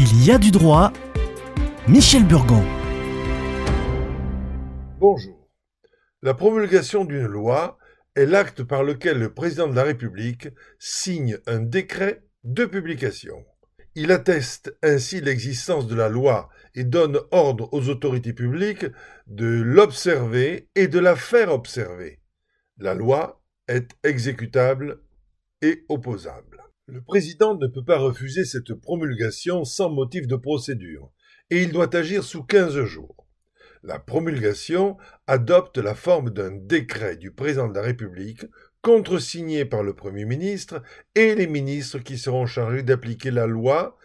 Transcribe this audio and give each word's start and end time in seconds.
Il 0.00 0.24
y 0.24 0.30
a 0.30 0.38
du 0.38 0.52
droit. 0.52 0.92
Michel 1.88 2.24
Burgon. 2.24 2.62
Bonjour. 5.00 5.50
La 6.22 6.34
promulgation 6.34 7.04
d'une 7.04 7.26
loi 7.26 7.78
est 8.14 8.24
l'acte 8.24 8.62
par 8.62 8.84
lequel 8.84 9.18
le 9.18 9.34
président 9.34 9.66
de 9.66 9.74
la 9.74 9.82
République 9.82 10.50
signe 10.78 11.38
un 11.48 11.58
décret 11.58 12.22
de 12.44 12.64
publication. 12.64 13.44
Il 13.96 14.12
atteste 14.12 14.72
ainsi 14.84 15.20
l'existence 15.20 15.88
de 15.88 15.96
la 15.96 16.08
loi 16.08 16.48
et 16.76 16.84
donne 16.84 17.18
ordre 17.32 17.68
aux 17.72 17.88
autorités 17.88 18.32
publiques 18.32 18.86
de 19.26 19.48
l'observer 19.48 20.68
et 20.76 20.86
de 20.86 21.00
la 21.00 21.16
faire 21.16 21.52
observer. 21.52 22.20
La 22.76 22.94
loi 22.94 23.42
est 23.66 23.90
exécutable 24.04 25.02
et 25.60 25.84
opposable. 25.88 26.67
Le 26.90 27.02
président 27.02 27.54
ne 27.54 27.66
peut 27.66 27.84
pas 27.84 27.98
refuser 27.98 28.46
cette 28.46 28.72
promulgation 28.72 29.66
sans 29.66 29.90
motif 29.90 30.26
de 30.26 30.36
procédure, 30.36 31.12
et 31.50 31.62
il 31.62 31.70
doit 31.70 31.94
agir 31.94 32.24
sous 32.24 32.42
15 32.42 32.82
jours. 32.84 33.26
La 33.82 33.98
promulgation 33.98 34.96
adopte 35.26 35.76
la 35.76 35.94
forme 35.94 36.30
d'un 36.30 36.50
décret 36.50 37.16
du 37.16 37.30
président 37.30 37.68
de 37.68 37.74
la 37.74 37.82
République, 37.82 38.46
contresigné 38.80 39.66
par 39.66 39.82
le 39.82 39.94
Premier 39.94 40.24
ministre 40.24 40.82
et 41.14 41.34
les 41.34 41.46
ministres 41.46 41.98
qui 41.98 42.16
seront 42.16 42.46
chargés 42.46 42.82
d'appliquer 42.82 43.32
la 43.32 43.46
loi, 43.46 43.98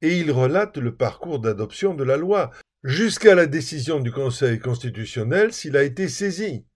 et 0.00 0.16
il 0.16 0.30
relate 0.30 0.78
le 0.78 0.94
parcours 0.94 1.40
d'adoption 1.40 1.92
de 1.94 2.04
la 2.04 2.16
loi, 2.16 2.52
jusqu'à 2.84 3.34
la 3.34 3.46
décision 3.46 3.98
du 3.98 4.12
Conseil 4.12 4.60
constitutionnel 4.60 5.52
s'il 5.52 5.76
a 5.76 5.82
été 5.82 6.06
saisi. 6.06 6.67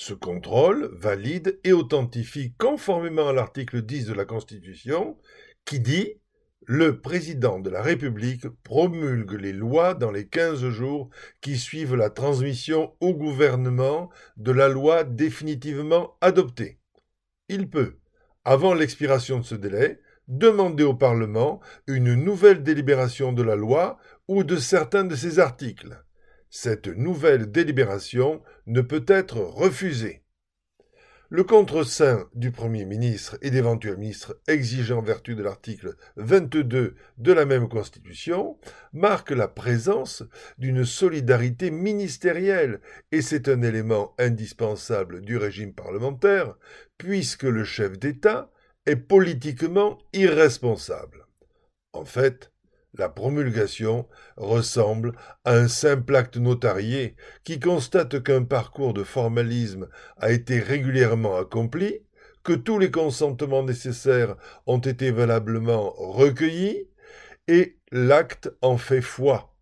Ce 0.00 0.14
contrôle 0.14 0.90
valide 0.92 1.58
et 1.64 1.72
authentifie 1.72 2.54
conformément 2.56 3.30
à 3.30 3.32
l'article 3.32 3.82
10 3.82 4.06
de 4.06 4.12
la 4.12 4.24
Constitution 4.24 5.18
qui 5.64 5.80
dit 5.80 6.20
le 6.66 7.00
président 7.00 7.58
de 7.58 7.68
la 7.68 7.82
République 7.82 8.46
promulgue 8.62 9.32
les 9.32 9.52
lois 9.52 9.94
dans 9.94 10.12
les 10.12 10.28
quinze 10.28 10.68
jours 10.68 11.10
qui 11.40 11.58
suivent 11.58 11.96
la 11.96 12.10
transmission 12.10 12.94
au 13.00 13.12
gouvernement 13.12 14.08
de 14.36 14.52
la 14.52 14.68
loi 14.68 15.02
définitivement 15.02 16.16
adoptée. 16.20 16.78
Il 17.48 17.68
peut, 17.68 17.98
avant 18.44 18.74
l'expiration 18.74 19.40
de 19.40 19.44
ce 19.44 19.56
délai, 19.56 20.00
demander 20.28 20.84
au 20.84 20.94
Parlement 20.94 21.58
une 21.88 22.14
nouvelle 22.14 22.62
délibération 22.62 23.32
de 23.32 23.42
la 23.42 23.56
loi 23.56 23.98
ou 24.28 24.44
de 24.44 24.58
certains 24.58 25.02
de 25.02 25.16
ses 25.16 25.40
articles 25.40 26.04
cette 26.50 26.88
nouvelle 26.88 27.50
délibération 27.50 28.42
ne 28.66 28.80
peut 28.80 29.04
être 29.08 29.38
refusée. 29.38 30.22
Le 31.30 31.44
contre-saint 31.44 32.26
du 32.34 32.52
Premier 32.52 32.86
ministre 32.86 33.36
et 33.42 33.50
d'éventuels 33.50 33.98
ministres 33.98 34.40
exigeant 34.48 35.00
en 35.00 35.02
vertu 35.02 35.34
de 35.34 35.42
l'article 35.42 35.94
22 36.16 36.94
de 37.18 37.32
la 37.32 37.44
même 37.44 37.68
Constitution 37.68 38.58
marque 38.94 39.30
la 39.30 39.46
présence 39.46 40.22
d'une 40.56 40.86
solidarité 40.86 41.70
ministérielle 41.70 42.80
et 43.12 43.20
c'est 43.20 43.48
un 43.48 43.60
élément 43.60 44.14
indispensable 44.18 45.20
du 45.20 45.36
régime 45.36 45.74
parlementaire 45.74 46.54
puisque 46.96 47.42
le 47.42 47.62
chef 47.62 47.98
d'État 47.98 48.50
est 48.86 48.96
politiquement 48.96 49.98
irresponsable. 50.14 51.26
En 51.92 52.06
fait, 52.06 52.52
la 52.94 53.08
promulgation 53.08 54.08
ressemble 54.36 55.12
à 55.44 55.54
un 55.54 55.68
simple 55.68 56.16
acte 56.16 56.36
notarié 56.36 57.16
qui 57.44 57.60
constate 57.60 58.22
qu'un 58.22 58.44
parcours 58.44 58.94
de 58.94 59.04
formalisme 59.04 59.88
a 60.16 60.30
été 60.30 60.58
régulièrement 60.58 61.36
accompli, 61.36 62.00
que 62.42 62.52
tous 62.52 62.78
les 62.78 62.90
consentements 62.90 63.62
nécessaires 63.62 64.36
ont 64.66 64.78
été 64.78 65.10
valablement 65.10 65.90
recueillis, 65.90 66.88
et 67.46 67.78
l'acte 67.92 68.50
en 68.62 68.78
fait 68.78 69.00
foi. 69.00 69.54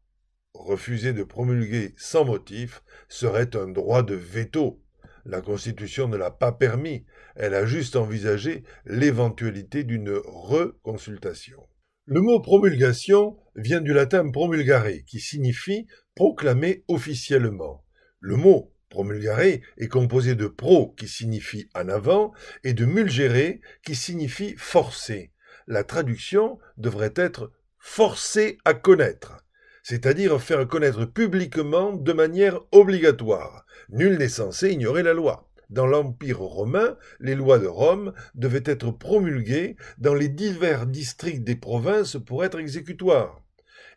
Refuser 0.54 1.12
de 1.12 1.22
promulguer 1.22 1.94
sans 1.97 2.24
motif 2.24 2.82
serait 3.08 3.56
un 3.56 3.69
droit 3.69 4.02
de 4.02 4.14
veto. 4.14 4.82
La 5.24 5.41
Constitution 5.41 6.08
ne 6.08 6.16
l'a 6.16 6.31
pas 6.31 6.53
permis, 6.53 7.04
elle 7.34 7.54
a 7.54 7.66
juste 7.66 7.97
envisagé 7.97 8.62
l'éventualité 8.84 9.84
d'une 9.84 10.20
reconsultation. 10.25 11.66
Le 12.09 12.21
mot 12.21 12.39
promulgation 12.39 13.37
vient 13.56 13.81
du 13.81 13.93
latin 13.93 14.31
promulgare, 14.31 15.03
qui 15.09 15.19
signifie 15.19 15.89
proclamer 16.15 16.84
officiellement. 16.87 17.84
Le 18.21 18.37
mot 18.37 18.72
promulgare 18.91 19.41
est 19.41 19.89
composé 19.91 20.37
de 20.37 20.47
pro, 20.47 20.94
qui 20.97 21.09
signifie 21.09 21.69
en 21.75 21.89
avant, 21.89 22.33
et 22.62 22.75
de 22.75 22.84
mulgere, 22.84 23.59
qui 23.84 23.97
signifie 23.97 24.55
forcer. 24.56 25.33
La 25.67 25.83
traduction 25.83 26.61
devrait 26.77 27.15
être 27.17 27.50
forcer 27.81 28.59
à 28.65 28.75
connaître, 28.75 29.44
c'est-à-dire 29.83 30.41
faire 30.41 30.69
connaître 30.69 31.06
publiquement 31.06 31.93
de 31.93 32.12
manière 32.12 32.61
obligatoire. 32.71 33.67
Nul 33.88 34.17
n'est 34.19 34.28
censé 34.28 34.71
ignorer 34.71 35.03
la 35.03 35.12
loi 35.12 35.50
dans 35.71 35.87
l'Empire 35.87 36.38
romain, 36.41 36.97
les 37.21 37.34
lois 37.34 37.59
de 37.59 37.66
Rome 37.66 38.12
devaient 38.34 38.62
être 38.65 38.91
promulguées 38.91 39.77
dans 39.99 40.15
les 40.15 40.28
divers 40.28 40.87
districts 40.87 41.44
des 41.44 41.56
provinces 41.56 42.16
pour 42.25 42.44
être 42.44 42.59
exécutoires. 42.59 43.43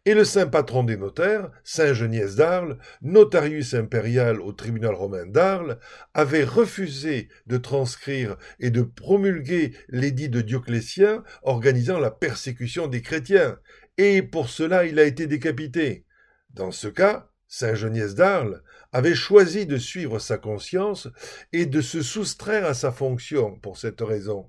Et 0.05 0.13
le 0.13 0.23
saint 0.23 0.47
patron 0.47 0.83
des 0.83 0.95
notaires, 0.95 1.51
Saint 1.63 1.93
Geniès 1.93 2.35
d'Arles, 2.35 2.77
notarius 3.01 3.73
impérial 3.73 4.39
au 4.39 4.53
tribunal 4.53 4.93
romain 4.93 5.25
d'Arles, 5.25 5.77
avait 6.13 6.45
refusé 6.45 7.27
de 7.47 7.57
transcrire 7.57 8.37
et 8.59 8.71
de 8.71 8.81
promulguer 8.81 9.73
l'édit 9.89 10.29
de 10.29 10.41
Dioclétien 10.41 11.23
organisant 11.43 11.99
la 11.99 12.11
persécution 12.11 12.87
des 12.87 13.01
chrétiens, 13.01 13.59
et 13.97 14.21
pour 14.21 14.49
cela 14.49 14.85
il 14.85 14.99
a 14.99 15.03
été 15.03 15.27
décapité. 15.27 16.05
Dans 16.51 16.71
ce 16.71 16.87
cas, 16.87 17.29
Saint 17.51 17.73
Geniès 17.73 18.13
d'Arles 18.13 18.61
avait 18.91 19.15
choisi 19.15 19.65
de 19.65 19.77
suivre 19.77 20.19
sa 20.19 20.37
conscience 20.37 21.07
et 21.51 21.65
de 21.65 21.81
se 21.81 22.03
soustraire 22.03 22.65
à 22.65 22.75
sa 22.75 22.91
fonction 22.91 23.55
pour 23.55 23.79
cette 23.79 24.01
raison. 24.01 24.47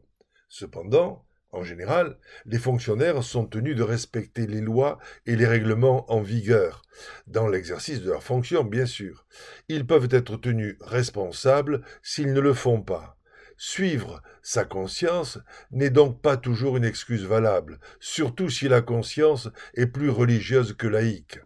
Cependant, 0.51 1.25
en 1.51 1.65
général, 1.65 2.19
les 2.45 2.59
fonctionnaires 2.59 3.25
sont 3.25 3.47
tenus 3.47 3.75
de 3.75 3.83
respecter 3.83 4.47
les 4.47 4.61
lois 4.61 4.99
et 5.25 5.35
les 5.35 5.47
règlements 5.47 6.13
en 6.13 6.21
vigueur, 6.21 6.83
dans 7.27 7.49
l'exercice 7.49 8.03
de 8.03 8.11
leur 8.11 8.23
fonction, 8.23 8.65
bien 8.65 8.85
sûr. 8.85 9.25
Ils 9.69 9.87
peuvent 9.87 10.09
être 10.11 10.37
tenus 10.37 10.77
responsables 10.83 11.81
s'ils 12.03 12.35
ne 12.35 12.41
le 12.41 12.53
font 12.53 12.83
pas. 12.83 13.17
Suivre 13.57 14.23
sa 14.43 14.67
conscience 14.67 15.39
n'est 15.71 15.91
donc 15.91 16.21
pas 16.21 16.37
toujours 16.37 16.77
une 16.77 16.85
excuse 16.85 17.25
valable, 17.25 17.81
surtout 17.99 18.51
si 18.51 18.69
la 18.69 18.83
conscience 18.83 19.49
est 19.73 19.87
plus 19.87 20.11
religieuse 20.11 20.75
que 20.75 20.87
laïque. 20.87 21.41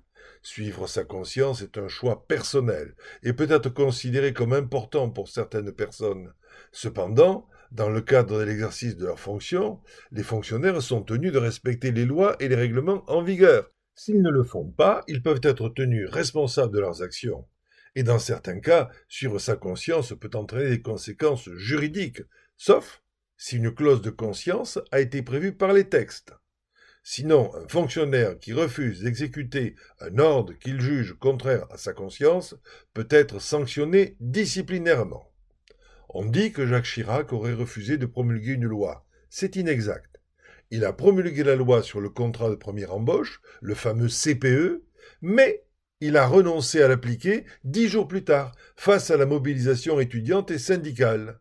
Suivre 0.44 0.86
sa 0.86 1.04
conscience 1.04 1.62
est 1.62 1.78
un 1.78 1.88
choix 1.88 2.26
personnel 2.28 2.94
et 3.22 3.32
peut 3.32 3.50
être 3.50 3.70
considéré 3.70 4.34
comme 4.34 4.52
important 4.52 5.08
pour 5.08 5.30
certaines 5.30 5.72
personnes. 5.72 6.34
Cependant, 6.70 7.48
dans 7.72 7.88
le 7.88 8.02
cadre 8.02 8.38
de 8.38 8.44
l'exercice 8.44 8.94
de 8.94 9.06
leurs 9.06 9.18
fonctions, 9.18 9.80
les 10.12 10.22
fonctionnaires 10.22 10.82
sont 10.82 11.02
tenus 11.02 11.32
de 11.32 11.38
respecter 11.38 11.92
les 11.92 12.04
lois 12.04 12.36
et 12.40 12.48
les 12.48 12.56
règlements 12.56 13.04
en 13.10 13.22
vigueur. 13.22 13.70
S'ils 13.94 14.20
ne 14.20 14.30
le 14.30 14.44
font 14.44 14.70
pas, 14.70 15.02
ils 15.08 15.22
peuvent 15.22 15.40
être 15.42 15.70
tenus 15.70 16.10
responsables 16.10 16.74
de 16.74 16.80
leurs 16.80 17.00
actions. 17.00 17.48
Et 17.94 18.02
dans 18.02 18.18
certains 18.18 18.60
cas, 18.60 18.90
suivre 19.08 19.38
sa 19.38 19.56
conscience 19.56 20.12
peut 20.20 20.30
entraîner 20.34 20.68
des 20.68 20.82
conséquences 20.82 21.48
juridiques, 21.54 22.20
sauf 22.58 23.02
si 23.38 23.56
une 23.56 23.74
clause 23.74 24.02
de 24.02 24.10
conscience 24.10 24.78
a 24.90 25.00
été 25.00 25.22
prévue 25.22 25.56
par 25.56 25.72
les 25.72 25.88
textes. 25.88 26.34
Sinon, 27.06 27.54
un 27.54 27.68
fonctionnaire 27.68 28.38
qui 28.38 28.54
refuse 28.54 29.02
d'exécuter 29.02 29.76
un 30.00 30.18
ordre 30.18 30.54
qu'il 30.54 30.80
juge 30.80 31.12
contraire 31.12 31.66
à 31.70 31.76
sa 31.76 31.92
conscience 31.92 32.56
peut 32.94 33.06
être 33.10 33.42
sanctionné 33.42 34.16
disciplinairement. 34.20 35.30
On 36.08 36.24
dit 36.24 36.50
que 36.50 36.66
Jacques 36.66 36.86
Chirac 36.86 37.34
aurait 37.34 37.52
refusé 37.52 37.98
de 37.98 38.06
promulguer 38.06 38.52
une 38.52 38.64
loi. 38.64 39.06
C'est 39.28 39.56
inexact. 39.56 40.18
Il 40.70 40.86
a 40.86 40.94
promulgué 40.94 41.44
la 41.44 41.56
loi 41.56 41.82
sur 41.82 42.00
le 42.00 42.08
contrat 42.08 42.48
de 42.48 42.54
première 42.54 42.94
embauche, 42.94 43.42
le 43.60 43.74
fameux 43.74 44.08
CPE, 44.08 44.82
mais 45.20 45.66
il 46.00 46.16
a 46.16 46.26
renoncé 46.26 46.80
à 46.80 46.88
l'appliquer 46.88 47.44
dix 47.64 47.88
jours 47.88 48.08
plus 48.08 48.24
tard, 48.24 48.52
face 48.76 49.10
à 49.10 49.18
la 49.18 49.26
mobilisation 49.26 50.00
étudiante 50.00 50.50
et 50.50 50.58
syndicale. 50.58 51.38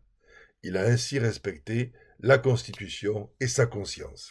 Il 0.62 0.76
a 0.76 0.82
ainsi 0.82 1.18
respecté 1.18 1.92
la 2.20 2.36
Constitution 2.36 3.30
et 3.40 3.48
sa 3.48 3.64
conscience. 3.64 4.30